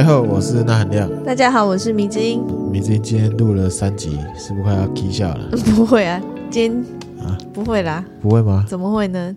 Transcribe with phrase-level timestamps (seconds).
[0.00, 1.24] 大家好，我是那含亮。
[1.24, 2.42] 大家好，我是迷之音。
[2.72, 5.50] 迷之音今天录了三集，是不是快要 K 笑了？
[5.76, 6.18] 不会啊，
[6.50, 6.82] 今天
[7.22, 8.64] 啊，不会啦，不会吗？
[8.66, 9.36] 怎么会呢？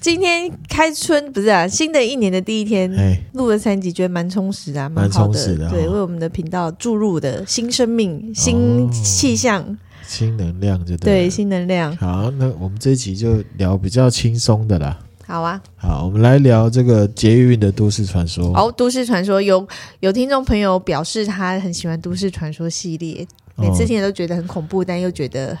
[0.00, 2.88] 今天开春不是啊，新的一年的第一天，
[3.32, 9.76] 录了三集，觉得蛮充实啊，蛮充实，的对，为我们的频道注入的新生命、新气象、哦、
[10.06, 11.96] 新能量就对，对，新能量。
[11.96, 14.96] 好，那我们这一集就聊比较轻松的啦。
[15.26, 18.46] 好啊，好，我们来聊这个捷运的都市传说。
[18.56, 19.66] 哦，都市传说有
[19.98, 23.26] 有听众朋友表示他很喜欢都市传说系列，
[23.56, 25.58] 每次听都觉得很恐怖，但又觉得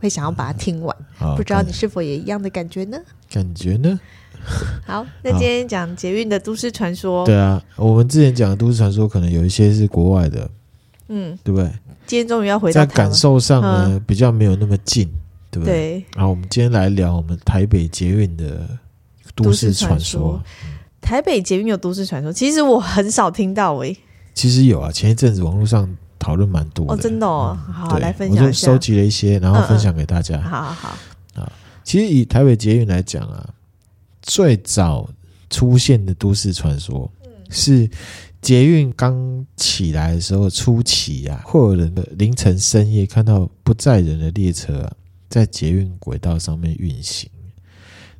[0.00, 0.96] 会想要把它听完。
[1.16, 2.98] 好，不知道你是否也一样的感觉呢？
[3.30, 4.00] 感觉呢？
[4.84, 7.24] 好，那今天讲捷运的都市传说。
[7.24, 10.50] 对啊，我们之前讲的都市传说可能有一些是国外的，
[11.06, 11.70] 嗯，对不对？
[12.04, 15.08] 今天终于要回到在感受上呢，嗯、比较没有那么近，
[15.52, 15.72] 对不对？
[16.00, 16.04] 对。
[16.16, 18.68] 然后我们今天来聊我们台北捷运的。
[19.34, 20.40] 都市传说，
[21.00, 24.00] 台北捷运有都市传说，其实我很少听到诶、欸。
[24.32, 27.56] 其实有啊，前一阵子网络上讨论蛮多的，哦，真的哦。
[27.68, 28.44] 嗯、好，来分享一下。
[28.44, 30.36] 我就收集了一些，然后分享给大家。
[30.36, 30.88] 嗯嗯好好好。
[31.42, 31.52] 啊，
[31.84, 33.48] 其实以台北捷运来讲啊，
[34.22, 35.08] 最早
[35.50, 37.10] 出现的都市传说
[37.50, 37.88] 是
[38.40, 44.92] 捷运刚起来的时候初期啊，会有人的凌晨深夜看到不载人的列车啊，
[45.28, 47.30] 在捷运轨道上面运行。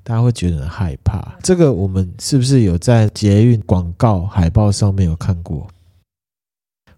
[0.06, 5.66] 大家会觉得很害怕，这个我们是不是有在捷运广告海报上面有看过？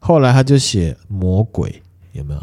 [0.00, 1.80] 后来他就写魔鬼，
[2.12, 2.40] 有没有？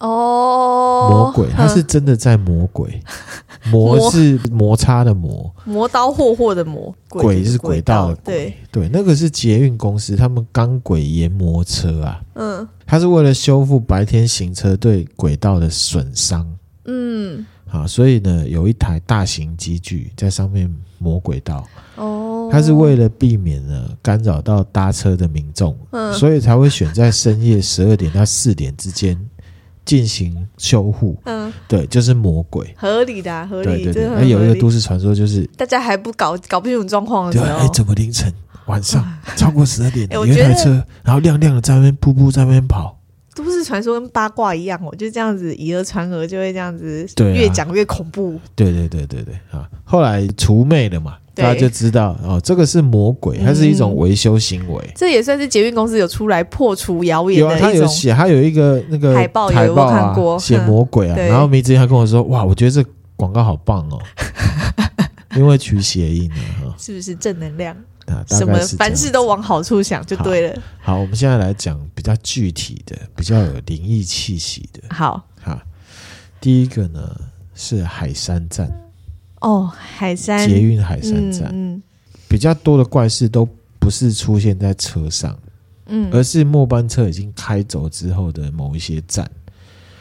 [0.00, 3.00] 哦，魔鬼，他是真的在魔鬼，
[3.70, 8.52] 魔是摩擦的魔，磨刀霍霍的磨，鬼是轨道对。
[8.72, 16.52] 对，那个是捷运公司他们钢轨研磨车啊，嗯，他是为了修复白天行车对轨道的损伤，
[16.86, 17.46] 嗯。
[17.72, 21.66] 啊，所以呢，有一台大型机具在上面磨轨道。
[21.96, 29.18] 哦，它是为了避免呢干扰到搭车的民众，嗯，所以才会选在深夜十二点到四点之间
[29.86, 31.18] 进行修护。
[31.24, 33.84] 嗯，对，就是魔鬼，合理的，合理。
[33.84, 38.30] 对对对，还有一个都市传说就是大家还不搞搞不清楚状况的时候，对，哎，怎么凌晨
[38.66, 39.02] 晚上
[39.34, 42.98] 超过十二点，有一台车，然后亮亮的在那边噗噗在那边跑。
[43.34, 48.38] 都市传说跟八卦一样哦，就这样子以讹传讹，就会这样子越讲越恐怖。
[48.54, 49.68] 对对对对对啊！
[49.84, 54.92] 后来除魅了嘛，大家就知道哦，这个是魔鬼，它是一种维修行为。
[54.94, 57.58] 这也算是捷运公司有出来破除谣言的有啊。
[57.58, 61.16] 他有写，他有一个那个海报，海报啊，写魔鬼啊。
[61.16, 62.84] 然后梅子他跟我说：“哇，我觉得这
[63.16, 63.98] 广告好棒哦，
[65.36, 66.30] 因为取谐音
[66.62, 67.74] 啊，是不是正能量？”
[68.06, 70.62] 啊，什么凡事都往好处想就对了。
[70.80, 74.82] 好，好，我们现在来讲比较具体的、比较有灵异气息的。
[74.94, 75.60] 好，好，
[76.40, 77.14] 第一个呢
[77.54, 78.70] 是海山站。
[79.40, 81.82] 哦，海山捷运海山站，嗯，嗯，
[82.28, 83.48] 比较多的怪事都
[83.78, 85.36] 不是出现在车上，
[85.86, 89.28] 嗯，而是末班车已经开走之后的某一些站。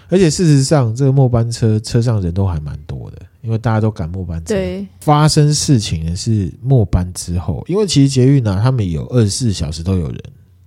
[0.09, 4.53] 而且事实上，这个末班车车上人都还蛮多的，因为大家都赶末班车。
[4.53, 10.23] 对，发生事情的是末班之后，因为其实捷运呢、啊，他们有二十四小时都有人，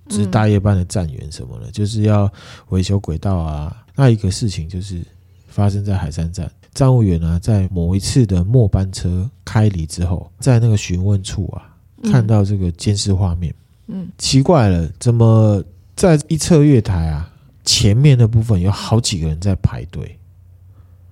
[0.08, 2.30] 就是大夜班的站员什么的，嗯、就是要
[2.68, 3.84] 维修轨道啊。
[3.94, 5.00] 那一个事情就是
[5.48, 11.76] 发生在海山站，站务员呢，在某一次的末班车开离之后，在那个询问处啊，
[12.10, 13.54] 看到这个监视画面，
[13.86, 15.62] 嗯，奇怪了，怎么
[15.94, 17.30] 在一侧月台啊？
[17.64, 20.18] 前面的部分有好几个人在排队，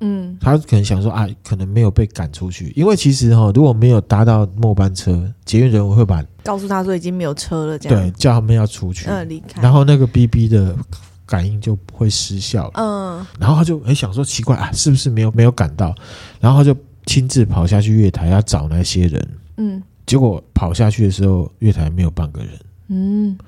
[0.04, 7.98] 嗯，他可能想说啊，可能没有被赶出去，因为其实哈，如果没有搭到末班车，捷运人员会把告诉他说已经没有车了，这样。
[7.98, 10.76] 对，叫他们要出去，嗯，离开，然后那个 BB 的
[11.24, 15.94] 感应就会失效了，嗯，然后他就很想说奇怪啊，是不是没有没有赶到，
[16.40, 16.76] 然后他就
[17.06, 22.50] 亲自跑下去月台要找那些人，嗯，结果跑下去的时候，月台没有半个人，
[22.88, 23.38] 嗯。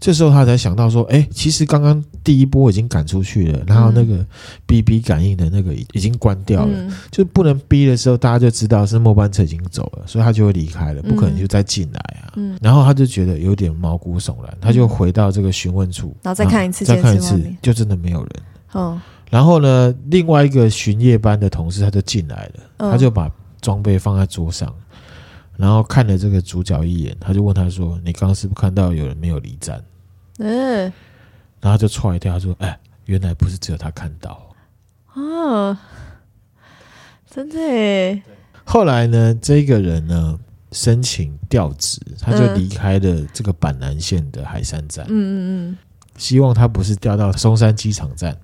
[0.00, 4.24] 这时候他才想到说：“哎，其实刚刚第一波已经赶出去了，然后那个
[4.64, 12.30] BB 感应的那个已经关掉了，嗯、就不能逼的时候，大家就知道是末班车已经走了，所以他就会离开了，不可能就再进来啊。
[12.36, 18.30] 嗯、然后他就觉得有点毛骨悚然，他就回到这个询问处，然后再看一次，再看一次，就真的没有人。
[18.72, 19.00] 哦，
[19.30, 23.28] 然后呢，另外一个巡夜班的同事他就进来了，哦、他就把
[23.60, 24.72] 装备放在桌上，
[25.56, 29.82] 然后看了这个主角一眼，他就问他说：‘你刚刚是不是看到有人没有离站？’
[30.38, 30.92] 嗯，
[31.60, 34.54] 然后就踹一跳，他说：“哎，原来不是只有他看到
[35.14, 35.76] 哦，
[37.30, 38.22] 真的耶。”
[38.64, 40.38] 后来呢，这个人呢
[40.72, 45.04] 申请调职，他就离开了这个板南线的海山站。
[45.08, 45.78] 嗯嗯嗯，
[46.16, 48.36] 希望他不是调到松山机场站，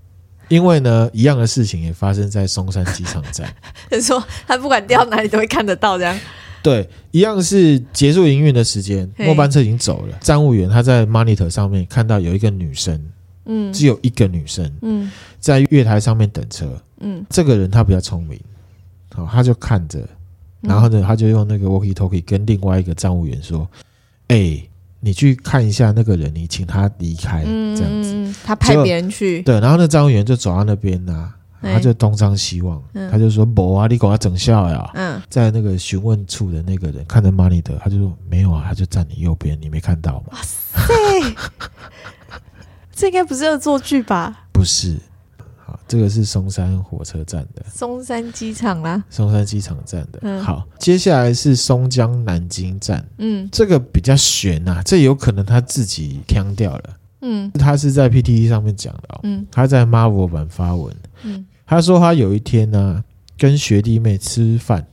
[0.48, 3.54] 因为呢，一样的事情也发生在松山机场站。
[3.90, 6.18] 他 说他不管调哪里都会看得到，这样。
[6.64, 10.16] 对，一样是结束营运的时间，末班车已经走了。
[10.22, 12.98] 站务员他在 monitor 上面看到有一个女生，
[13.44, 18.40] 嗯，只有一个女生，嗯，在月台上面等车，嗯，这个人他比较聪明，
[19.14, 20.08] 好，他就看着，
[20.62, 23.68] 然后呢，他就用那个 walkie talkie 跟另外一个站务员说
[24.28, 24.58] ：“哎，
[25.00, 31.30] 你去看一下那个人，你请他离开，这样子。”他派别人去，对，然后那站务员就走到那边呐。
[31.72, 41.34] 他就东张西望，嗯、他就说：“不啊，你给我整笑呀！”嗯，在那个询问处的那个人看着马尼德，他就说：“没有啊，他就站你右边，你没看到吗？”哇塞，
[42.92, 44.46] 这应该不是恶作剧吧？
[44.52, 44.96] 不是，
[45.56, 50.20] 好，这个是松山火车站的，松山机场啦，松山机场站的。
[50.22, 53.04] 嗯、好，接下来是松江南京站。
[53.18, 56.84] 嗯，这个比较悬呐、啊，这有可能他自己腔掉了。
[57.26, 59.20] 嗯，他是在 PTT 上面讲的、哦。
[59.22, 60.94] 嗯，他在 Marvel 版发文。
[61.22, 61.44] 嗯。
[61.66, 63.04] 他说他有一天呢、啊，
[63.38, 64.86] 跟学弟妹吃饭，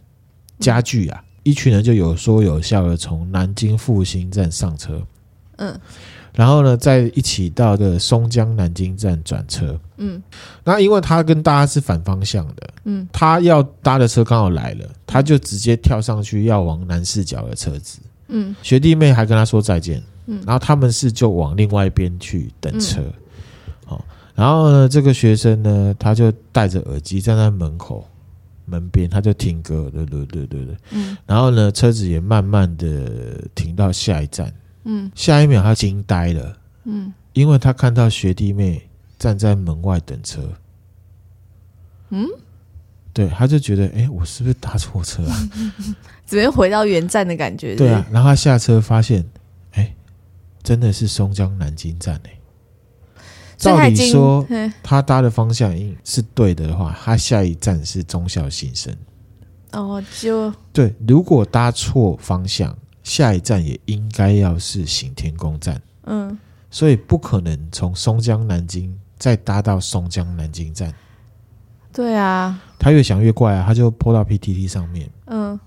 [0.59, 5.01] 家具啊，一群人就有说有笑的从南京复兴站上车，
[5.57, 5.77] 嗯，
[6.33, 10.21] 然后呢，再一起到的松江南京站转车，嗯，
[10.63, 23.03] 那因为他跟大家是反方向的，嗯，他要搭的车刚好来了，他就直接跳上去要往南势角的车子，嗯，学弟妹还跟他说再见，嗯，然后他们是就往另外一边去等车。
[24.35, 28.07] 然后呢，这个学生呢，他就戴着耳机站在门口
[28.65, 30.77] 门边，他就听歌，对对对对对。
[30.91, 31.17] 嗯。
[31.25, 34.53] 然后呢，车子也慢慢的停到下一站。
[34.85, 35.11] 嗯。
[35.13, 36.57] 下一秒，他惊呆了。
[36.85, 37.13] 嗯。
[37.33, 38.89] 因为他看到学弟妹
[39.19, 40.41] 站在门外等车。
[42.09, 42.25] 嗯。
[43.13, 45.49] 对，他就觉得，哎，我是不是搭错车啊？
[46.25, 47.75] 怎么回到原站的感觉？
[47.75, 48.07] 对啊。
[48.09, 49.25] 然后他下车发现，
[49.73, 49.93] 哎，
[50.63, 52.31] 真的是松江南京站哎。
[53.61, 54.45] 照理说，
[54.81, 58.91] 他搭的方向应是对的话，他下一站是忠孝新生。
[59.73, 60.93] 哦，就对。
[61.07, 65.79] 如果搭错方向，下一站也应该要是行天宫站。
[66.05, 66.35] 嗯，
[66.71, 70.91] 所以不可能从松江南京再搭到松江南京站。
[71.93, 75.09] 对啊，他越想越怪啊，他就 po 到 PTT 上面。
[75.27, 75.59] 嗯，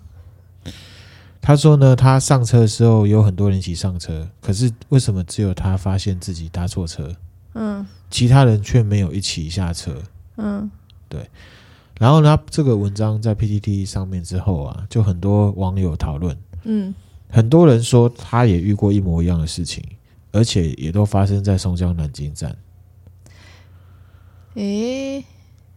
[1.40, 7.14] 他说呢，他上车的时候有很多人一起上车，可是为什么只有他发现自己搭错车？
[7.54, 10.00] 嗯，其他人却没有一起下车。
[10.36, 10.70] 嗯，
[11.08, 11.28] 对。
[11.98, 16.36] 然后呢，这个文章在 PTT 上面之后啊，就很多网友讨论。
[16.64, 16.92] 嗯，
[17.30, 19.82] 很多人说他也遇过一模一样的事情，
[20.32, 22.56] 而且也都发生在松江南京站。
[24.54, 25.24] 诶，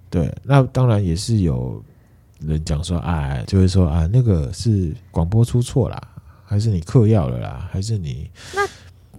[0.10, 1.84] 对，那当然也是有
[2.40, 6.02] 人讲说，哎，就会说啊，那个是广播出错啦，
[6.44, 8.68] 还是你嗑药了啦，还是你那？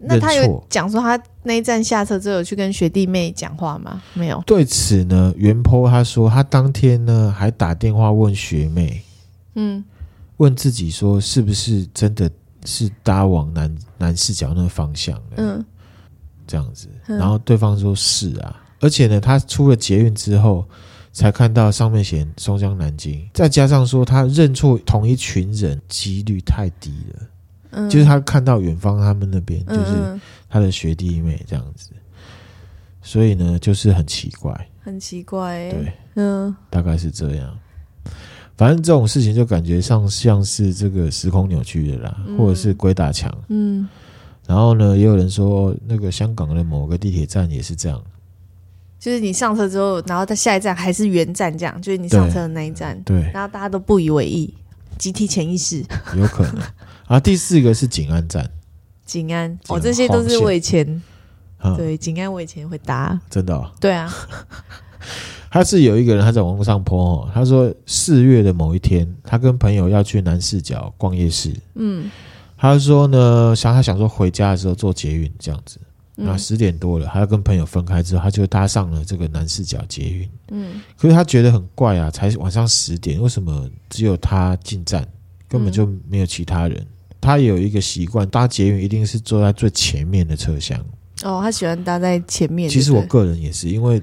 [0.01, 4.03] 那他有讲说他那一站下车之后有去跟学弟妹讲话吗？
[4.15, 4.43] 没有。
[4.47, 9.03] 对此呢，原 po 他说他当天呢还打电话问学妹，
[9.55, 9.85] 嗯，
[10.37, 12.31] 问自己说是不是真的
[12.65, 15.65] 是搭往南南势角那个方向的，嗯，
[16.47, 16.89] 这样子。
[17.07, 20.65] 然后对方说是啊，而且呢，他出了捷运之后
[21.13, 27.27] 才看到上面写松江南京，再加上说他认错同一群人几率太低了。
[27.79, 32.01] 嗯、就是他看到远方他们那边，就是他的学弟妹这样子，嗯、
[33.01, 37.59] 所以呢，就是很奇怪，很奇怪、欸，对，嗯，大概是这样。
[38.57, 43.89] 反正这种事情就感觉上像是这个时空扭曲的啦，嗯、或者是鬼打墙，嗯。
[44.49, 48.03] 然后呢，也有人说那个香港的某个地铁站也是这样，
[48.99, 53.31] 就是你上车之后，然后在下一站还是原站这样，就是你上车的那一站，对，对。
[53.31, 54.53] 然后大家都不以为意，
[54.97, 55.85] 集体潜意识，
[56.17, 56.63] 有可能。
[57.09, 58.49] 啊，第四个是景安站，
[59.05, 61.03] 景安哦，这些都是我以前，
[61.77, 64.13] 对，景安我以前会搭，真的，哦，对啊，
[65.51, 72.11] 他是有一个人他在网络上 po，他说四月的某一天，他跟朋友要去南四角逛夜市，嗯，
[72.59, 75.81] 他说呢，想他想说回家的时候坐捷运这样子，
[76.15, 85.09] 那十点多了，他要跟朋友分开之后，他就搭上了这个南四角捷运，嗯，可是他觉得很怪啊，才晚上十点，为什么只有他进站，
[85.49, 86.87] 根本就没有其他人？
[87.21, 90.79] 他有一个习惯，搭捷运一定是坐在最前面的车厢。
[91.25, 92.71] 哦，他喜欢搭在前面。
[92.71, 94.01] 其实我个人也是，因为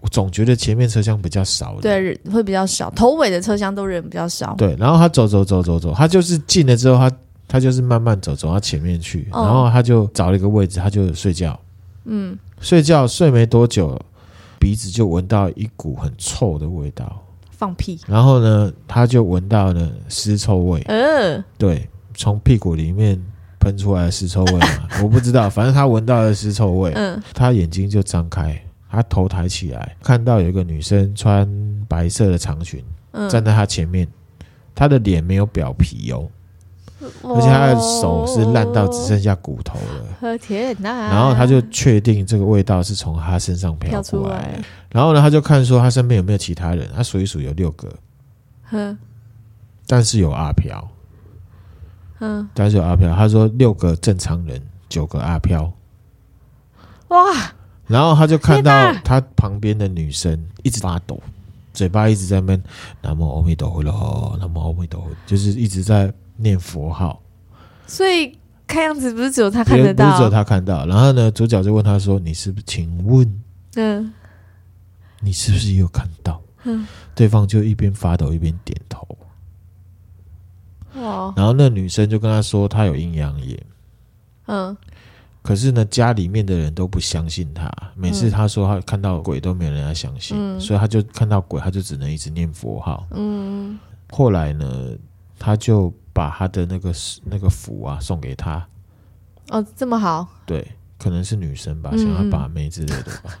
[0.00, 1.76] 我总觉得前面车厢比较少。
[1.82, 2.90] 对，会比较少。
[2.92, 4.54] 头尾的车厢都人比较少。
[4.56, 7.16] 对，然后他走走走走走，他就是进了之后，他
[7.46, 11.58] 他就是慢慢走走到前面去，哦、然后他就找了一个位置，他就睡觉。
[12.06, 14.00] 嗯，睡觉睡没多久，
[14.58, 18.00] 鼻子就闻到一股很臭的味道，放屁。
[18.06, 20.82] 然后呢，他就闻到了尸臭味。
[20.86, 21.86] 嗯、呃，对。
[22.14, 23.20] 从屁股里面
[23.60, 26.92] 喷出来的尸臭味嘛， 我不知道，反正他闻到了尸臭味。
[26.94, 28.58] 嗯，他眼睛就张开，
[28.90, 31.48] 他头抬起来，看到有一个女生穿
[31.88, 32.82] 白色的长裙，
[33.28, 34.06] 站在他前面，
[34.74, 36.28] 他的脸没有表皮哦，
[37.22, 40.38] 而且他的手是烂到只剩下骨头了。
[40.38, 40.90] 天哪！
[41.10, 44.58] 然后他就确定这个味道是从他身上飘出来。
[44.90, 47.92] 然后呢，他就看说他身边有没有其他人，他数一数有六个，
[48.64, 48.96] 哼，
[49.86, 50.88] 但是有阿飘，
[52.24, 53.14] 嗯，但是有阿飘。
[53.14, 55.70] 他说六个正常人，九个阿飘。
[57.08, 57.18] 哇！
[57.86, 61.20] 然后他就看到他旁边的女生一直发抖，
[61.74, 62.62] 嘴巴一直在那边
[63.02, 67.20] 南无阿弥陀佛咯，南无阿弥陀佛，就是一直在念佛号。
[67.86, 70.86] 所以看样子不是只有他看得到，不是只有他看到。
[70.86, 72.64] 然后呢，主角就问他说：“你是不是？
[72.66, 73.40] 请问，
[73.74, 74.10] 嗯，
[75.20, 79.06] 你是不是也有看到？”嗯，对方就一边发抖一边点头。
[80.96, 81.32] 哇！
[81.36, 83.60] 然后那女生就跟他说：“她有阴阳眼。”
[84.46, 84.76] 嗯。
[85.42, 87.70] 可是呢，家里面的人都不相信他。
[87.94, 93.06] 每次他说他看到鬼，都没有人要相信，嗯、所以他就看到鬼，他就只能一直念佛号。
[93.10, 93.78] 嗯，
[94.10, 94.96] 后来呢，
[95.38, 98.66] 他就把他的那个那个符啊送给他。
[99.50, 100.26] 哦，这么好？
[100.46, 100.66] 对，
[100.98, 103.38] 可能是女生吧，想要把妹之类的吧。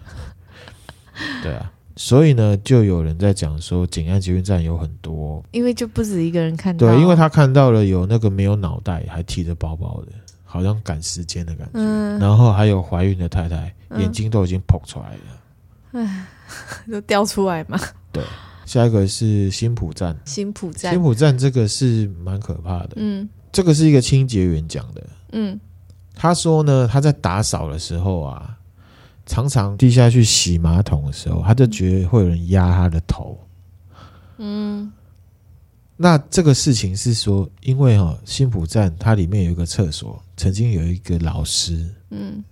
[1.14, 6.86] 嗯、 对啊，所以呢，就有人在讲说，景安捷运站有很多，因为就不止一个人看到。
[6.86, 10.12] 对，因为他看到了有那个没有脑袋还提着包包的。
[10.46, 16.26] 好像赶时间的感觉，嗯、然后还有怀孕的太太，嗯、眼睛都已经扑出来了，哎，
[16.88, 17.76] 都掉出来嘛。
[18.12, 18.22] 对，
[18.64, 22.90] 下一个是新浦站，新浦站，新浦站这个是蛮可怕的。
[22.94, 25.02] 嗯，这个是一个清洁员讲的。
[25.32, 25.58] 嗯，
[26.14, 28.56] 他说呢，他在打扫的时候啊，
[29.26, 33.38] 常常地下去洗马桶的时候，他就觉得会有人压他的头。
[34.38, 34.92] 嗯。
[35.96, 42.42] 那这个事情是说，因为哈、哦、新埔站它里面有一个厕所，曾经有一个老师，嗯，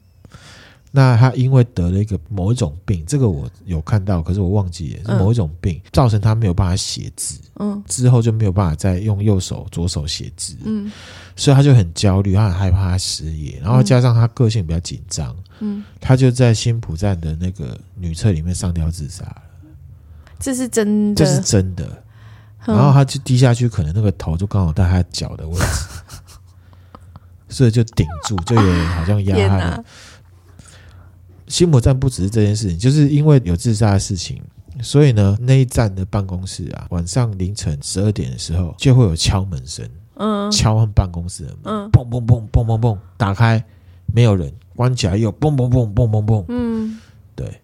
[0.93, 10.89] 那他因为得了一个某一种病，这个我有看到，可是我忘记了是某一种病，嗯、造成他没有办法写字，嗯，之后就没有办法再用右手左手写字，嗯，
[11.35, 19.43] 所以他就很焦虑，他很害怕他失业，然后加上他个性比较紧张，嗯，他就在新浦站的那个女厕里面上吊自杀了，
[20.39, 22.03] 这是真的，这是真的。
[22.65, 25.65] 然后他就低下去，可能那个头就刚好在他脚的位置，
[27.49, 29.85] 所以就顶住，就有人好像压他的。
[31.49, 34.41] 新埔站不只是这件事情，就是因为有自杀的事情，
[34.81, 43.63] 所以呢，那一站的办公室啊，晚上凌晨十二点的时候就会有敲门声，嗯，敲他们办公室的门，砰砰砰砰砰砰，打开
[44.13, 46.99] 没有人，关起来又嘣嘣嘣嘣嘣嘣，嗯，
[47.35, 47.61] 对，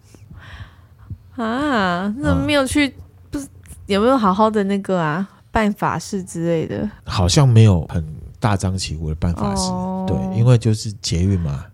[1.35, 2.93] 啊，那没有去。
[3.29, 3.47] 不是
[3.85, 6.89] 有没有好好的那个啊，办法事之类的？
[7.05, 8.03] 好像没有很
[8.39, 11.65] 大张旗鼓的办法事，哦、对，因为就是捷运嘛。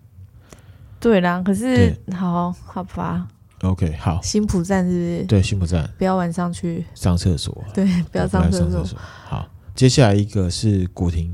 [0.99, 3.27] 对啦，可是好好吧。
[3.61, 4.19] OK，好。
[4.21, 5.23] 新埔站是不是？
[5.25, 5.89] 对，新埔站。
[5.97, 7.63] 不要晚上去上厕所。
[7.73, 8.99] 对，不要上厕所，所。
[9.25, 11.33] 好，接下来一个是古亭。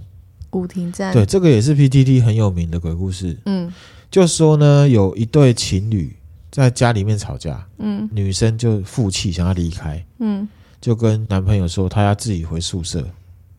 [0.51, 1.11] 古亭站。
[1.11, 3.35] 对，这个也是 PTT 很有名的鬼故事。
[3.45, 3.73] 嗯，
[4.11, 6.15] 就说呢，有一对情侣
[6.51, 10.47] 在家里面吵架，嗯，女生就负气想要离开，嗯。
[10.81, 13.07] 就跟男朋友说，她要自己回宿舍，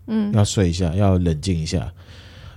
[0.08, 1.92] 嗯，要睡一下，要冷静一下。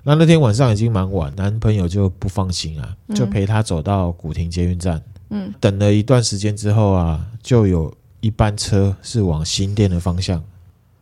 [0.03, 4.99] 那那天晚上已经蛮晚，男朋友就不放心啊，就陪她走到古亭捷运站，
[5.29, 10.43] 嗯，等了一段时间之后啊，就有一班车是往新店的方向，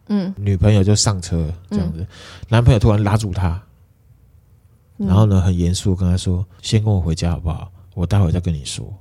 [0.07, 2.07] 嗯，女朋友就上车这样子，嗯，
[2.49, 3.61] 男朋友突然拉住他，
[4.97, 7.71] 然后呢，很严肃跟他说：“先跟我回家好不好？
[7.93, 8.93] 我待会再跟你说。”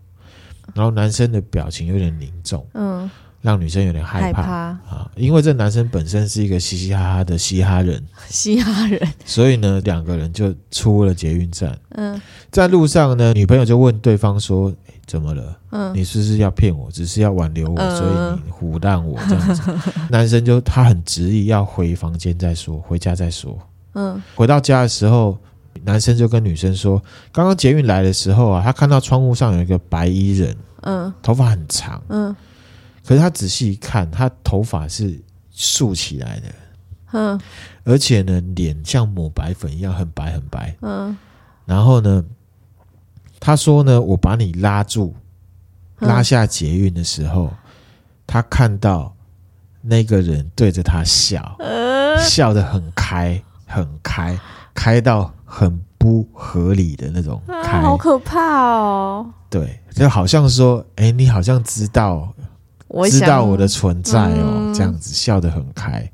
[0.74, 3.10] 然后男生的表情有点凝重，嗯。
[3.42, 11.76] 让女生有点害怕，啊，因为这男生本身是一个嘻嘻哈哈的嘻哈人，嘻哈人，所以呢，两个人就出了捷运站。
[11.96, 15.58] 嗯，在路上呢，女朋友就问对方说：“欸，怎么了？
[15.70, 16.90] 嗯，你是不是要骗我？
[16.90, 19.62] 只是要挽留我，嗯，所以你唬烂我这样子？”
[20.10, 23.58] 男生就他很执意要回房间再说，回家再说。
[23.94, 25.36] 嗯，回到家的时候，
[25.84, 32.34] 男生就跟女生说：“刚刚捷运来的时候啊，他看到窗户上有一个白衣人，嗯，头发很长，嗯。”
[33.04, 36.46] 可是他仔细一看，他头发是竖起来的，
[37.12, 37.40] 嗯，
[37.82, 41.16] 而且呢，脸像抹白粉一样，很白很白，嗯。
[41.66, 42.24] 然后呢，
[43.44, 45.12] 他说呢，我把你拉住，
[45.98, 47.52] 拉下捷运的时候，
[48.24, 49.12] 他看到
[49.80, 51.58] 那个人对着他笑，
[52.20, 54.38] 笑得很开，很开，
[54.72, 59.26] 开到很不合理的那种开，好可怕哦。
[59.50, 62.32] 对，就好像说，哎，你好像知道。
[62.86, 66.06] 我知道我的存在哦，嗯、这样子笑得很开，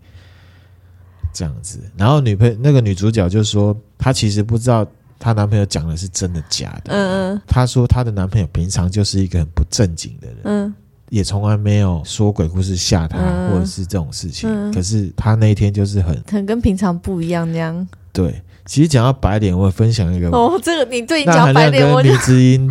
[1.33, 1.79] 这样子。
[1.97, 4.87] 然后女朋友那个女主角就说，她其实不知道
[5.19, 6.93] 她男朋友讲的是真的假的。
[6.93, 7.43] 嗯嗯。
[7.47, 10.37] 她说她的男朋友平常就是一个很不正经的人。
[10.45, 10.75] 嗯。
[11.11, 14.47] 也从来没有说鬼故事吓她，嗯、或者是这种事情。
[14.47, 17.89] 嗯、可是她那一天就是很很跟平常不一样，那样。
[18.13, 22.71] 对，其实讲到白脸，我分享一个哦，这个你对你讲白脸，我跟迷之音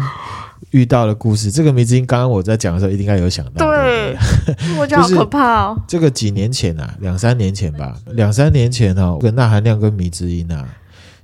[0.69, 1.49] 遇到的故事。
[1.49, 3.65] 这个迷之音刚刚我在讲的时候，一定应该有想到。
[3.65, 5.81] 对，对对我觉得好可怕哦。
[5.87, 10.63] 这个几年前啊，两三年前吧，两三年前哦，跟那含量跟迷之音啊，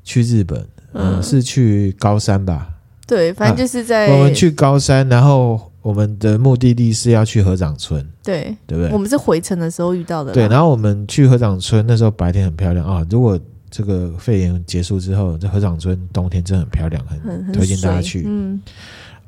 [0.04, 2.70] 去日本，嗯，嗯是去高山吧？
[3.06, 8.92] 对，反正就是在、啊、我们去高山，然后我们的目的地是要去合掌村，对，对不对？
[8.94, 10.32] 我们是回程的时候遇到的。
[10.32, 13.06] 对，然后我们去合掌村，那时候白天很漂亮啊。
[13.10, 13.38] 如果
[13.70, 18.24] 这个肺炎结束之后，这合掌村冬天真的很漂亮，很推荐大家去。
[18.26, 18.62] 嗯，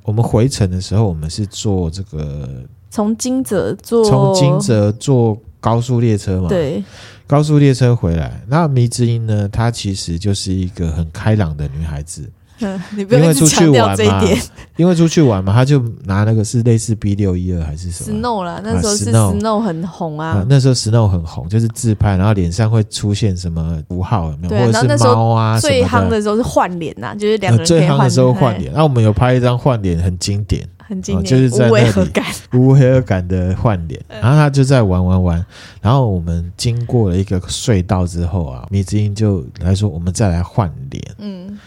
[0.04, 2.48] 我们回程的时候，我们是坐这个
[2.90, 6.82] 从金泽坐从金泽坐高速列车嘛，对，
[7.28, 8.42] 高速列车回来。
[8.48, 12.30] 那迷之音呢，她其实就是一个很开朗的女孩子。
[12.62, 14.38] 嗯， 你不用强调这一点，
[14.78, 20.46] 因为出去玩嘛，他就拿那个是类似 B 六一二还是什么？Snow 啦，那时候是 Snow 很红啊，啊。
[20.48, 24.66] 那时候 Snow 很红，就是自拍，然后脸上会出现什么符号有没有？
[24.68, 28.72] 或者是猫啊最夯的时候是换脸呐，就是两个人最夯的时候换脸。
[28.74, 34.00] 那我们有拍一张换脸，很经典，很经典，就是在那里 无违和感，无违和感的换脸。
[34.08, 35.46] 然后他就在玩玩玩，
[35.82, 41.04] 然后我们经过了一个隧道之后啊，米之音就来说，我们再来换脸。
[41.18, 41.58] 嗯。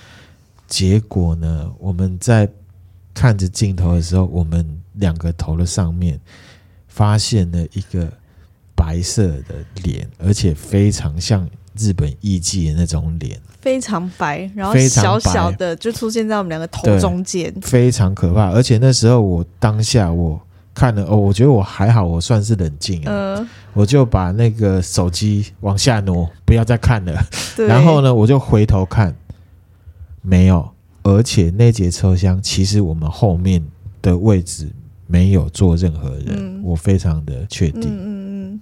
[0.67, 1.71] 结果呢？
[1.79, 2.47] 我们在
[3.15, 4.65] 看着镜头的时候，我们
[4.97, 6.21] 两个头的上面
[6.89, 8.07] 发现了一个
[8.75, 11.49] 白色的脸，而且非常像
[11.79, 18.51] 日本艺妓的那种脸，非常白，然后小小的就出现在我们两个头中间，非常可怕。
[18.51, 20.41] 而且那时候我当下我
[20.75, 27.19] 看了哦，我觉得我还好，我算是冷静啊，呃、我就把那个手机往下挪，不要再看了。
[27.57, 29.15] 对然后呢，我就回头看。
[30.21, 30.69] 没有，
[31.05, 33.65] 而且那节车厢其实我们后面
[34.03, 34.69] 的位置
[35.07, 37.85] 没有坐任何人，嗯、我非常的确定。
[37.85, 38.61] 嗯嗯嗯，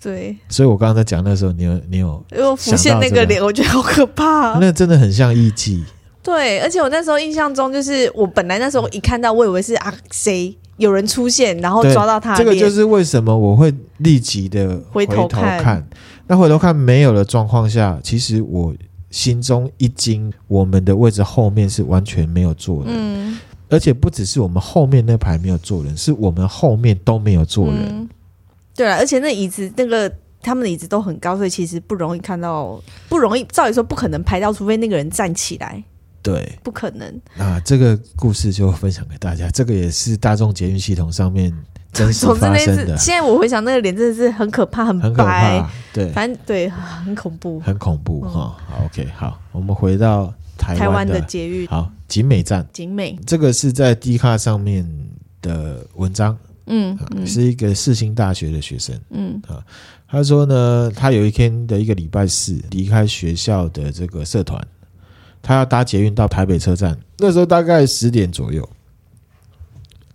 [0.00, 0.36] 对。
[0.48, 4.58] 所以我刚刚在讲那时候，你有你有，因为我浮现那个脸，我觉得好可怕、啊。
[4.60, 5.84] 那真的很像艺伎。
[6.22, 12.36] 对，而且我那时候印象中，就是我本来那时候一看到，我以为是啊谁有人出现，然后抓到他。
[12.36, 15.86] 这个就是为什么我会立即的回头看。
[16.26, 18.74] 那回头看没有的状况下，其实我。
[19.08, 23.38] 心中一惊，我们的位置后面是完全没有坐人，嗯、
[23.70, 27.76] 而且不只是我们后面那排没有坐人，是我们后面都没有坐人。
[27.88, 28.08] 嗯、
[28.76, 30.12] 对啊，而且那椅子，那个
[30.42, 35.82] 他们的椅子都很高，所以其实不容易看到，不容易，照理说不可能拍到，除非那个人站起来。
[36.22, 37.20] 对，不可能。
[37.38, 41.52] 啊，这个故事就分享给大家，这个也是大众捷运系统上面。
[41.92, 42.94] 真实 发生的。
[42.98, 45.70] 现在我回想那个脸，真的是很可怕，很白，很可怕。
[45.94, 48.54] 对，反正对，很恐怖，很恐怖哈。
[48.68, 51.66] 好，OK，好，我们回到台湾的捷运。
[51.68, 54.86] 好，景美站，景美，这个是在 D 卡上面
[55.40, 56.36] 的文章。
[56.66, 58.98] 嗯，是一个四星大学的学生。
[59.10, 59.64] 嗯啊，
[60.08, 64.60] 他说呢，他有一天的一个礼拜四离开学校的这个社团，
[65.42, 68.68] 他要搭捷运到台北车站，那时候大概十点左右。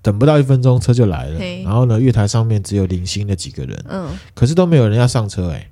[0.04, 1.40] 等不到一分钟，车就来了。
[1.64, 5.72] 然后呢，月台上面只有零星的几个人，嗯，可是都没有人要上车，欸，哎，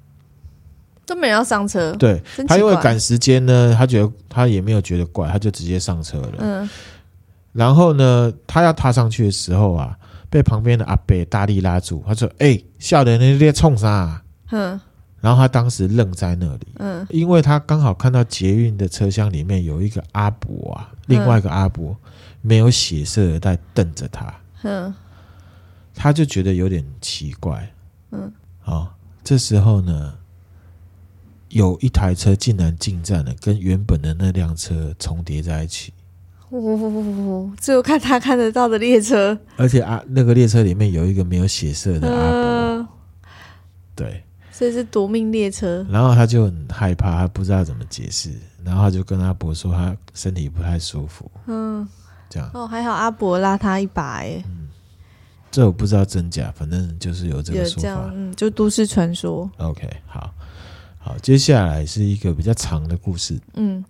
[1.04, 1.92] 都没人要上车。
[1.94, 6.34] 对，他因为赶时间呢，他觉得他也没有觉得怪，他就直接上车了。
[6.38, 6.70] 嗯，
[7.54, 9.98] 然后呢，他要踏上去的时候啊，
[10.30, 14.80] 被旁边的阿伯大力拉住，他说：“哎，欸，笑的那在冲啥？”嗯，
[15.20, 21.92] 然后他当时愣在那里，嗯，因为他刚好看到捷运的车厢里面有一个阿伯啊，另外一个阿伯。
[21.92, 22.12] 嗯
[22.42, 24.96] 没有血色的在瞪着他，嗯，
[25.94, 27.70] 他就觉得有点奇怪，
[28.12, 30.14] 嗯，好，这时候呢，
[31.50, 35.92] 有一台车竟然进站了，跟原本的那辆车重叠在一起，
[36.52, 42.88] 呜呜呜呜，只有看他看得到的列车，而且啊，那个列车里面有一个没有血色的阿伯，
[43.96, 48.32] 对，所以是夺命列车，然后他就很害怕，他不知道怎么解释，
[48.64, 51.88] 然后他就跟阿伯说他身体不太舒服，嗯。
[52.32, 54.40] 这样哦，还好阿伯拉他一把哎，
[55.50, 59.50] 这我不知道真假，反正就是有这个说法，嗯，就都市传说。
[59.58, 60.32] OK，好，
[61.00, 63.84] 好，接下来是一个比较长的故事，嗯，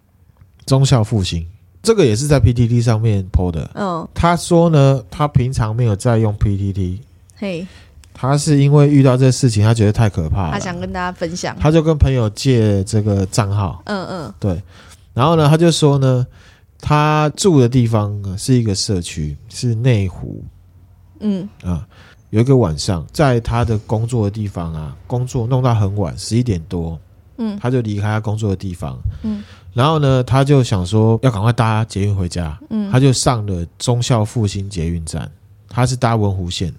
[0.65, 1.45] 忠孝复兴，
[1.81, 6.99] 这个也是在 PTT 上面 PO 的，嗯，他说呢，他平常没有在用 PTT，
[7.37, 7.65] 嘿，
[8.13, 14.61] 他是因为遇到这事情，他觉得太可怕了，他想跟大家分享，他就跟朋友借这个账号，嗯嗯，对，
[15.13, 16.25] 然后呢，他就说呢。
[16.81, 20.41] 他住的地方是一个社区，是内湖。
[21.19, 21.45] 嗯。
[21.61, 21.85] 啊，
[22.29, 26.97] 有一个晚上，在他的工作的地方啊，工作弄到很晚，十一点多，
[27.35, 35.29] 嗯，他就离开他工作的地方，嗯，然后呢，他就想说要赶快搭捷运回家，嗯，他就上了忠孝复兴捷运站，
[35.67, 36.73] 他是搭文湖线。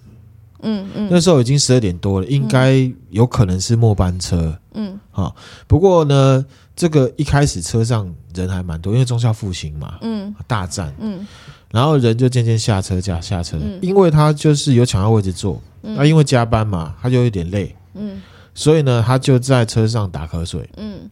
[0.62, 4.54] 嗯嗯，那时候已经十二点多了，应该有可能是末班车。
[4.74, 5.34] 嗯，好，
[5.66, 6.44] 不过呢，
[6.76, 11.26] 这个一开始车上人还蛮多，因为忠孝复兴嘛，嗯，大站，嗯，
[11.70, 18.20] 然后人就渐渐下车，加下车，嗯，因为他就是有抢到位置坐，那因为加班嘛，他就有点累，嗯，
[18.54, 21.08] 所以呢，他就在车上打瞌睡，嗯，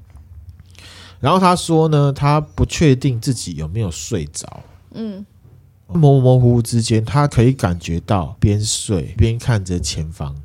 [1.21, 5.25] 然后他说呢，他不确定自己有没有睡着，嗯。
[5.91, 10.37] 模模糊糊之间，他可以感觉到边睡边看着前方，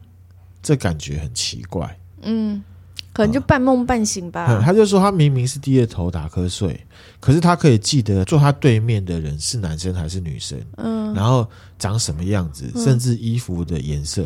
[0.62, 2.00] 这感觉很奇怪。
[2.22, 2.64] 嗯，
[3.12, 4.48] 可能就半梦半醒吧。
[4.50, 6.88] 嗯，他就说他明明是低着头打瞌睡，
[7.20, 11.46] 可是他可以记得坐他对面的人是男生还是女生，嗯，然后
[11.78, 14.26] 长什么样子，甚至衣服的颜色，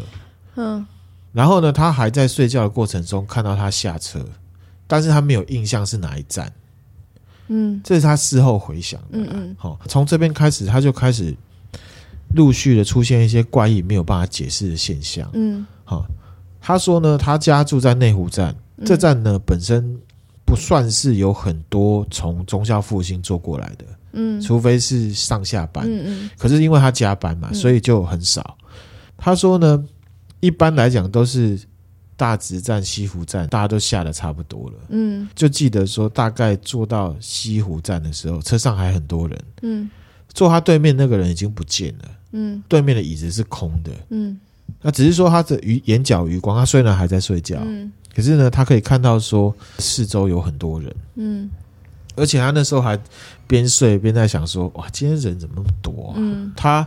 [0.55, 0.85] 嗯，
[1.33, 4.23] 然后呢，他还在睡觉的过程中看到他下车，
[4.87, 6.51] 但是他没有印象是哪一站。
[7.49, 9.07] 嗯，这是他事后回想的。
[9.11, 11.33] 嗯嗯，好，从这边开始，他就开始
[12.33, 15.29] 陆续的出现一些怪异、没有办法解释的现象。
[15.33, 16.05] 嗯，好，
[16.59, 18.53] 他说呢，他家住在内湖站，
[18.85, 19.97] 这站呢本身
[20.43, 28.57] 不算是有很多从忠孝复兴坐过来的，嗯，除非是上下班，嗯嗯，可是因为他加班嘛，所以就很少。
[29.15, 29.81] 他说呢，
[30.41, 31.57] 一般来讲都是。
[32.17, 34.75] 大直站、西湖站，大家都下的差不多了。
[34.89, 39.39] 嗯，就记得说，大概坐到西湖站的时候，车上还很多人。
[39.61, 39.89] 嗯，
[40.33, 42.05] 坐他对面那个人已经不见了。
[42.31, 43.91] 嗯，对面的椅子是空的。
[44.09, 44.37] 嗯，
[44.81, 50.95] 那只是说他的余眼角余光，他虽然还在睡觉，嗯，可是呢，他可以看到说四周有很多人。
[51.15, 51.47] 嗯，
[52.15, 52.99] 而且他那时候还
[53.45, 56.15] 边睡边在想说，哇，今天人怎么那么多啊？
[56.17, 56.85] 嗯，他。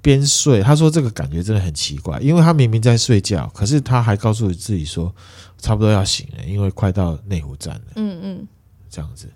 [0.00, 5.14] 边睡，他说这个感觉真的很奇怪，因为他明明在睡觉，可是他还告诉自己说
[5.58, 7.82] 差不多要醒了，因为快到内湖站了。
[7.96, 8.48] 嗯嗯，
[8.88, 9.28] 这样子。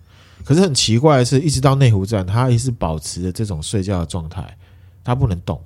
[0.45, 4.57] 可是很奇怪的是，一直到内湖站，他一直保持着这种睡觉的状态，
[5.05, 5.63] 他不能动，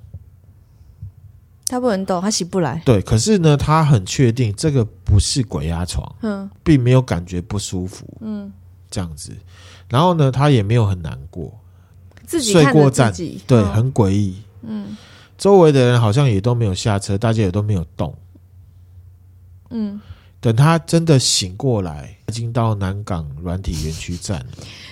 [1.67, 2.81] 他不能动，他起不来。
[2.85, 8.51] 对，可是呢，他很确定这个不是鬼压床，嗯，并没有感觉不舒服，嗯，
[8.91, 9.35] 这样子。
[9.89, 11.51] 然后呢，他也没有很难过，
[12.25, 13.11] 自己睡过站，
[13.47, 14.35] 对，哦、很诡异。
[14.67, 14.97] 嗯，
[15.37, 18.13] 周围的人好像也都没有下车，大家也都没有动。
[19.69, 19.99] 嗯，
[20.39, 24.45] 等他真的醒过来，已经到南港软体园区站了，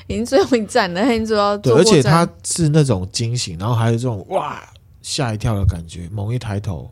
[0.07, 1.57] 已经最后一站了，他已经做到。
[1.57, 4.61] 对，而且他是那种惊醒，然后还有这种哇
[5.01, 6.09] 吓一跳的感觉。
[6.09, 6.91] 猛一抬头，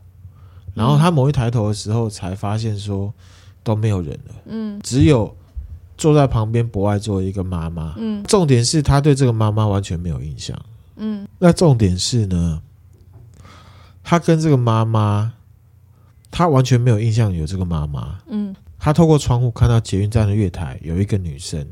[0.72, 3.12] 然后他猛一抬头的时候，才发现说
[3.62, 4.34] 都没有人了。
[4.46, 5.36] 嗯，只有
[5.96, 7.94] 坐在旁边博爱座一个妈妈。
[7.98, 10.58] 嗯，重点是他对这个妈妈完全没有印象。
[10.96, 12.62] 嗯，那重点是呢，
[14.04, 15.32] 他跟这个妈妈，
[16.30, 18.20] 他完全没有印象有这个妈妈。
[18.28, 21.66] 嗯，他透过窗户看到捷运站的月台有一个女生，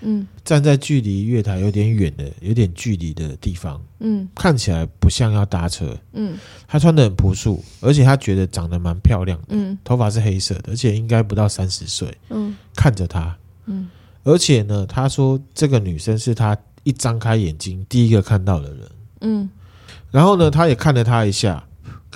[0.00, 13.34] 嗯，站在距离月台有点远的、有点距离的地方，嗯，看起来不像要搭车，嗯，她穿的很朴素，而且她觉得长得蛮漂亮的，嗯，头发是黑色的，而且应该不到三十岁，嗯，看着她，
[13.66, 13.88] 嗯，
[14.24, 16.56] 而且呢，他说这个女生是他。
[16.86, 18.80] 一张开眼睛，第一个看到的人，
[19.22, 19.50] 嗯，
[20.12, 21.66] 然后呢，他也看了他一下，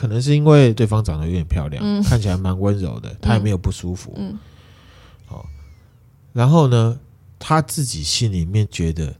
[0.00, 4.38] 可能是因为对方长得有点漂亮，嗯，看起来蛮温柔的，他也没有不舒服，嗯，
[5.26, 5.44] 好，
[6.32, 6.98] 然后呢，
[7.38, 9.14] 他自己心里面觉得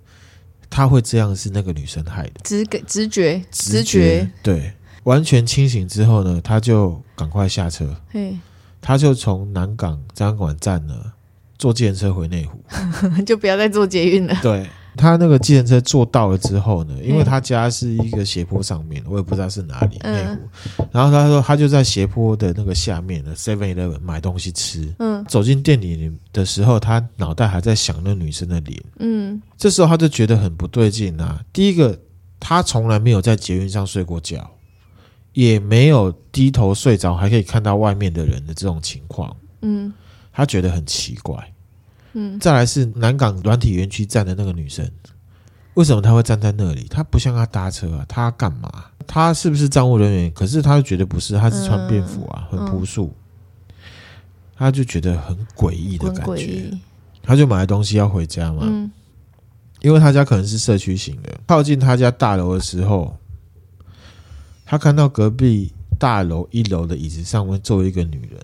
[0.71, 8.39] 他会这样是那个女生害的，直觉直觉直觉，对，完全清醒之后呢，他就赶快下车，嘿，
[8.81, 11.13] 他就从南港展馆站呢
[11.59, 12.59] 坐计程车回内湖，
[13.27, 14.67] 就不要再坐捷运了，对。
[14.97, 20.85] 他那个计程车坐到了之后呢，因为他家是一个斜坡上面，我也不知道是哪里内湖。
[20.91, 24.93] 然后他说他就在斜坡的那个下面的 Seven Eleven 买东西吃。
[24.99, 28.83] 嗯，走进店里的时候，他脑袋还在想那女生的脸。
[28.99, 31.41] 嗯，这时候他就觉得很不对劲啊。
[31.53, 31.99] 第一个，
[32.39, 34.51] 他从来没有在捷运上睡过觉，
[35.33, 39.35] 也没有低头睡着还可以看到外面的人的这种情况。
[39.63, 39.93] 嗯，
[40.33, 41.53] 他觉得很奇怪。
[42.13, 44.91] 嗯，再来是南港软体园区站的那个女生，
[45.75, 46.87] 为什么她会站在那里？
[46.91, 48.87] 她不像她搭车啊，她干嘛？
[49.07, 50.33] 她是不是站务人员？
[50.33, 53.15] 可是她就觉得不是，她是穿便服啊，很朴素，
[54.57, 56.71] 她就觉得很诡异的感觉。
[57.23, 58.91] 她就买了东西要回家嘛，
[59.83, 61.39] 因为她家可能是社区型的。
[61.47, 63.17] 靠近她家大楼的时候，
[64.65, 68.41] 她看到隔壁大楼一楼的椅子上面坐一个女人，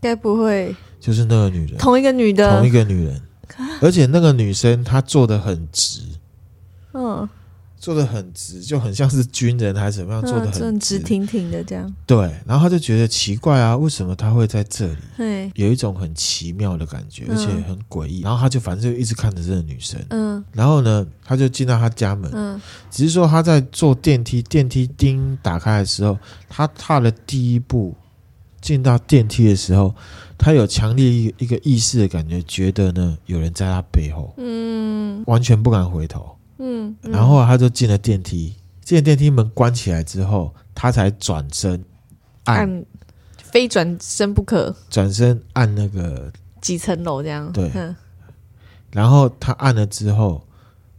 [0.00, 0.74] 该不会？
[1.04, 3.20] 就是那个女人，同一个女的，同一个女人，
[3.82, 6.00] 而且那个女生她坐的很直，
[6.94, 7.28] 嗯，
[7.78, 11.94] 坐的很直，就很像是军人还是怎么样，坐的很直挺挺的这样。
[12.06, 14.96] 对，然后他就觉得奇怪啊，为什么他会在这里？
[15.18, 18.22] 对有一种很奇妙的感觉，而且很诡异。
[18.22, 20.00] 然后他就反正就一直看着这个女生。
[20.08, 20.42] 嗯。
[20.52, 22.30] 然后呢，他就进到他家门。
[22.34, 22.58] 嗯。
[22.90, 27.94] 只是说他在坐电梯，电梯钉打开的时候，他踏了第一步
[28.64, 29.94] 进到电梯的时候，
[30.38, 34.32] 他有强烈一一个意识的感觉，觉得呢有人在他背后。
[34.38, 35.22] 嗯。
[35.26, 36.36] 完全不敢回头。
[36.58, 41.84] 嗯，然后他就进了电梯，进了电梯门关起来之后，他才转身
[42.44, 42.84] 按，按
[43.36, 47.50] 非转身不可，转身按那个几层楼这样。
[47.52, 47.70] 对，
[48.92, 50.46] 然后他按了之后，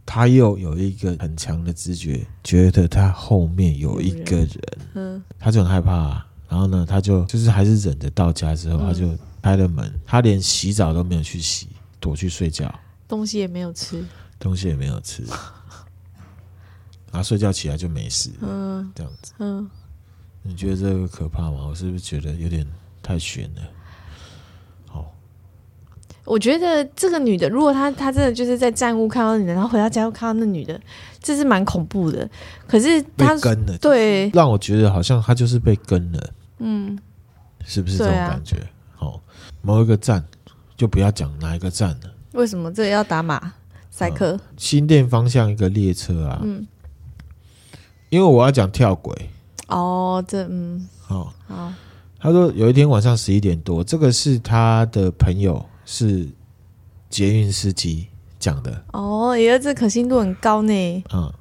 [0.04, 4.60] 他又有一个很强的直觉，觉得他后面有一个人，
[4.94, 6.25] 嗯，他就很害怕啊。
[6.48, 11.68] 然后呢，他就就是还是忍着到家之后，他就开了门，他连洗澡都没有去洗，
[12.00, 12.72] 躲去睡觉，
[13.08, 14.04] 东西也没有吃。
[14.38, 15.22] 东西也没有吃，
[17.10, 19.68] 然 后睡觉起来就没事，嗯，这样子，嗯，
[20.42, 21.66] 你觉得这个可怕吗？
[21.66, 22.66] 我是不是觉得有点
[23.02, 23.62] 太悬了？
[26.26, 30.80] 好，我觉得这个女的，如果她她真的就是在站务看到你，然后回到家又看到那女的，
[31.22, 32.28] 这是蛮恐怖的。
[32.66, 36.98] 可是她被跟了，对，让我觉得好像她就是被跟了，嗯，
[37.64, 38.56] 是不是这种感觉？
[38.94, 39.20] 好、啊，
[39.62, 40.24] 某一个站
[40.76, 42.72] 就不要讲哪一个站了，为什么？
[42.72, 43.52] 这个要打码？
[43.88, 46.66] 赛克、嗯、新店方向一个列车啊，嗯，
[48.10, 49.30] 因为我要讲跳轨。
[49.68, 51.72] 哦，这嗯，好，好，
[52.20, 56.28] 他说有一天晚上十一点多，这个是他的朋友是
[57.08, 58.84] 捷运司机讲的。
[58.92, 61.32] 哦，也是这可信度很高呢，嗯，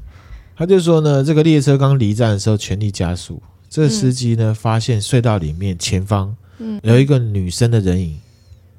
[0.55, 6.79] 他就说呢，这个列车刚离站的时候全力加速，这个司机呢、嗯、发现隧道里面前方嗯。
[6.83, 8.17] 有一个女生的人影，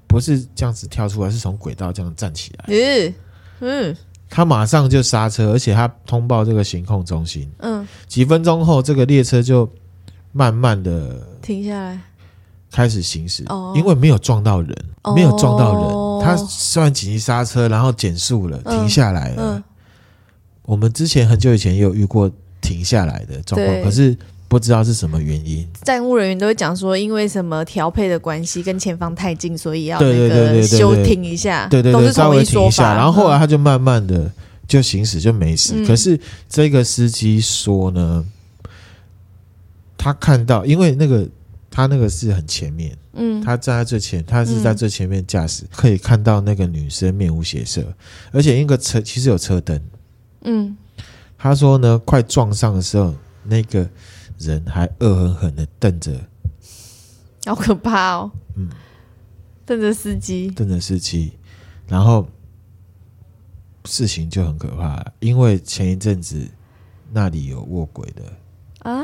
[0.08, 3.14] 不是这样子跳出来，是从轨道这样站起来，嗯。
[3.58, 3.96] 嗯，
[4.28, 7.50] 他马上就刹车，而且他通报这个行控中心。
[7.60, 9.66] 嗯，几分钟后，这个列车就
[10.32, 11.98] 慢慢的停下来，
[12.76, 13.42] 开始行驶。
[13.48, 14.76] 哦，因为没有撞到人，
[15.14, 19.62] 没有撞到人，他虽然紧急刹车，然后减速了，停下来了。
[20.62, 24.14] 我们之前很久以前也有遇过停下来的状况，可是。
[24.48, 31.66] 不知道是什么原因，站务人员都会讲说，因为什么调配的关系，跟前方太近，所以要那个休停一下。
[31.66, 32.94] 对对对，稍微停一下。
[32.94, 34.30] 然后后来他就慢慢的
[34.68, 35.84] 就行驶就没事。
[35.84, 36.16] 可是
[36.48, 38.24] 这个司机说呢，
[39.98, 41.28] 他看到，因为那个
[41.70, 47.82] 他那个是很前面，嗯，他站在最前，他是在最前面驾驶，可以看到那个女生面无血色，
[48.32, 49.80] 而且那个车其实有车灯，
[50.42, 50.76] 嗯，
[51.36, 53.88] 他说呢，快撞上的时候，那个。
[54.38, 56.12] 人还恶狠狠的瞪着，
[57.46, 58.30] 好可怕哦！
[58.54, 58.68] 嗯，
[59.64, 61.32] 瞪着司机，瞪着司机，
[61.88, 62.28] 然后
[63.86, 66.46] 事情就很可怕，因为前一阵子
[67.14, 68.24] 那里有卧轨的。
[68.90, 69.02] 啊，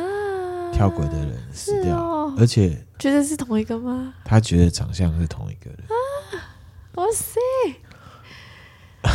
[0.73, 4.15] 跳轨的人死掉，哦、而且觉得是同一个吗？
[4.25, 5.95] 他觉得长相是同一个人啊！
[6.95, 7.39] 哇塞，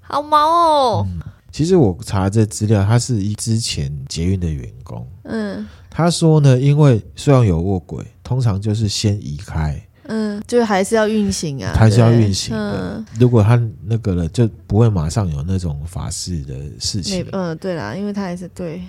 [0.00, 1.06] 好毛哦！
[1.08, 1.20] 嗯
[1.52, 5.04] 其实我查这资料，他是一之前捷运的员工。
[5.24, 12.94] 嗯，他说呢，因为虽然有卧轨，通常就是先移开，嗯，就还是要运行啊，还是要运行的。
[12.98, 17.26] 嗯，如果他那个了，就不会马上有那种法事的事情。
[17.32, 18.84] 嗯，对啦，因为他还是对，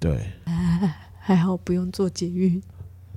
[0.00, 0.32] 对，
[1.28, 2.58] 还好不用做捷运。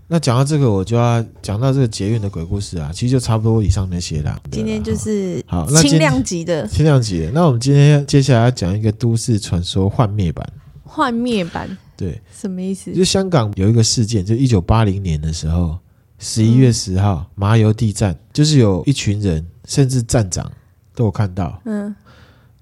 [0.09, 4.37] 那讲到这个，我就要讲到这个捷运的鬼故事啊，其实就差不多以上那些啦。
[4.51, 7.31] 今天就是好，那轻量级的，轻量级的。
[7.31, 10.45] 那我们今天接下来要讲一个都市传说幻灭版。
[10.83, 12.91] 幻灭版，对，什么意思？
[12.91, 15.79] 就香港有一个事件，就一九八零年的时候，
[16.19, 20.51] 十一月十号，麻油地站，就是有一群人，甚至站长
[20.93, 21.95] 都有看到，嗯，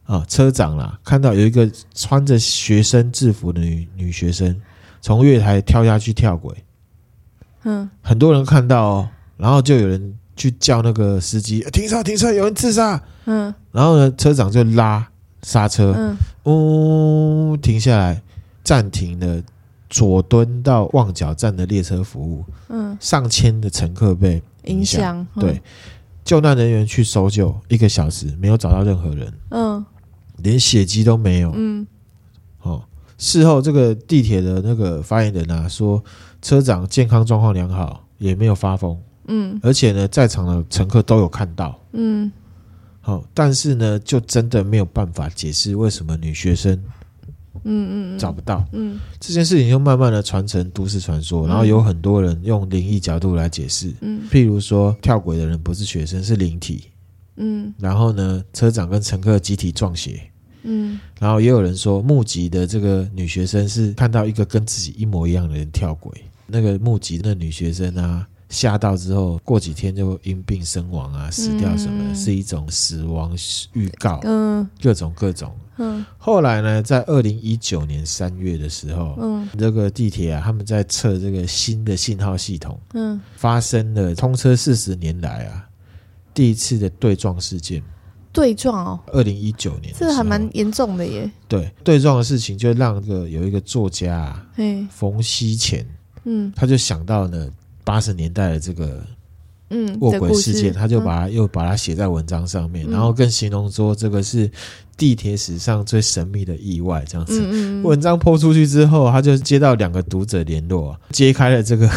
[0.03, 4.55] 啊，车长啦，看到有一个穿着学生制服的女女学生
[5.01, 6.55] 从月台跳下去跳轨。
[7.63, 13.01] 嗯，很多人看到哦，然后就有人去叫那个司机停车，停车，有人自杀。
[13.25, 15.05] 嗯，然后呢，车长就拉
[15.43, 18.21] 刹车，嗯，呜，停下来，
[18.63, 19.43] 暂停了
[19.89, 22.45] 左敦到旺角站的列车服务。
[22.69, 25.27] 嗯，上千的乘客被影响。
[25.35, 25.62] 对，
[26.23, 29.33] 救难人员去搜救一个小时，没有找到任何人。
[29.49, 29.85] 嗯，
[30.38, 31.51] 连血迹都没有。
[31.53, 31.88] 嗯，哦，
[33.19, 36.03] 事后这个地铁的那个发言人啊说。
[36.41, 38.97] 车长健康状况良好，也没有发疯。
[39.27, 41.77] 嗯，而且呢，在场的乘客都有看到。
[41.91, 42.32] 嗯，
[43.01, 46.82] 好，但是呢，就真的没有办法解释为什么女学生，
[47.65, 48.65] 嗯嗯，找不到。
[48.71, 53.93] 嗯，这件事情就慢慢的传承都市传说，然后有很多人用灵异角度来解释。
[53.99, 56.86] 嗯，譬如说跳轨的人不是学生，是灵体。
[57.36, 60.32] 嗯，然后呢，车长跟乘客集体撞邪。
[60.63, 66.12] 嗯，然后也有人说目击的这个女学生是看到一个跟自己一模一样的人跳轨，
[66.48, 68.28] 那个目击的女学生啊。
[68.50, 73.38] 吓到之后，过几天就因病身亡啊，死掉什么的，嗯、是一种死亡
[73.74, 74.19] 预告。
[74.24, 75.56] 嗯，各种各种。
[75.78, 85.69] 嗯，后来呢，在二零一九年三月的时候，嗯，这个地铁啊，他们在测这个新的信号系统，嗯，发生了通车四十年来啊
[86.34, 87.84] 第一次的对撞事件。
[88.32, 91.30] 对撞哦，二零一九年，这还蛮严重的耶。
[91.48, 94.46] 对，对撞的事情就让个有一个作家啊，
[94.89, 95.86] 冯西前，
[96.26, 97.50] 嗯，他就想到呢。
[97.82, 99.04] 八十年代的这个
[99.72, 104.48] 嗯卧轨事件，他就把它又把它写在文章上面，然后更形容说这个是
[104.96, 107.04] 地铁史上最神秘的意外。
[107.08, 107.42] 这样子，
[107.82, 111.89] 文章泼出去之后，他就接到两个读者联络，揭开了这个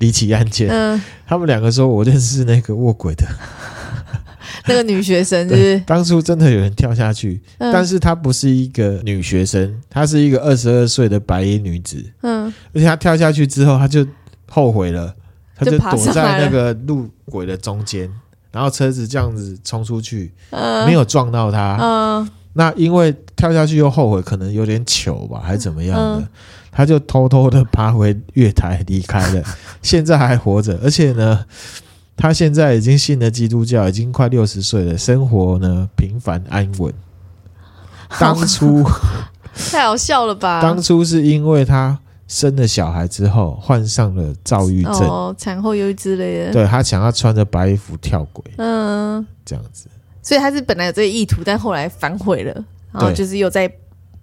[0.00, 0.68] 离奇案件。
[0.68, 3.26] 嗯他们两个说：“我认识那个卧轨的
[4.68, 12.04] 那个女学生， 是当初真的有人跳下去，但是她不是一个女学生，她是一个二十二岁的白衣女子。
[12.22, 14.06] 嗯，而且她跳下去之后，她就
[14.48, 15.14] 后悔了。”
[15.60, 18.08] 她就躲在那个路轨的中间，
[18.52, 20.32] 然后车子这样子冲出去，
[20.86, 21.76] 没有撞到她。
[21.80, 22.28] 嗯。
[22.54, 26.28] 那因为跳下去又后悔，可能有点糗吧，还是怎么样的，
[26.72, 29.42] 他就偷偷的爬回月台离开了。
[29.82, 31.44] 现在还活着，而且呢，
[32.18, 36.92] 他现在已经信了基督教，已经快六十岁了，生活呢平凡安稳。
[38.20, 38.84] 当初
[39.72, 40.60] 太好笑了吧？
[40.60, 41.98] 当初是因为他。
[42.30, 46.52] 生了小孩之后，患上了躁郁症，哦，产后忧郁之类的。
[46.52, 49.88] 对，他想要穿着白衣服跳轨，嗯，这样子。
[50.20, 52.52] 所以他是本来有这个意图，但后来反悔了，
[52.92, 53.66] 然后就是又在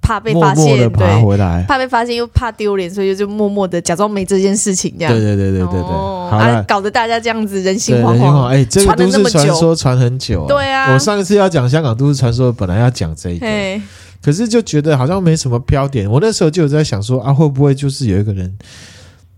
[0.05, 5.11] 怕被发现，默默爬回来，怕被发现又怕丢脸，所以就默默的假装没这件事情，这样。
[5.11, 8.45] 对对对对对对，哦、搞得大家这样子人心惶惶。
[8.45, 10.93] 哎，这个都市传说传很久，啊，对啊。
[10.93, 13.47] 我上一次要讲香港都市传说，本来要讲这一个。
[14.21, 18.51] 可是就觉得好像没什么标点，我那时候就有在想说啊，会不会就是有一个人，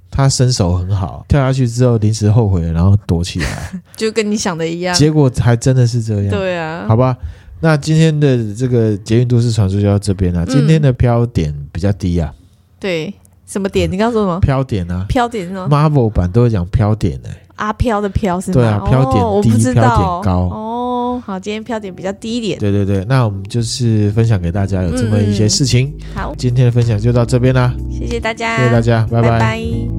[0.10, 6.30] 他身手很好，跳下去之后临时后悔，然后躲起来， 就跟你想的一样，结果还真的是这样。
[6.30, 7.18] 对啊，好吧，
[7.60, 10.46] 那今天的这个捷运都市传说就到这边了。
[10.46, 12.34] 今天的飘点比较低啊。
[12.80, 13.14] 对，
[13.46, 13.92] 什么点？
[13.92, 14.40] 你刚说什么？
[14.40, 15.06] 飘点啊？
[15.10, 17.30] 飘点是吗？Marvel 版都会讲飘点的。
[17.56, 18.54] 阿飘的飘是吗？
[18.54, 21.24] 对啊，飘点低，飘点高哦。
[21.26, 22.60] 好，今天飘点比较低一点。
[22.60, 25.92] 对对对，那我们就是分享给大家有这么一些事情。
[26.14, 27.74] 好，今天的分享就到这边啦。
[27.92, 29.30] 谢谢大家，谢谢大家，拜拜。
[29.32, 29.97] 拜拜。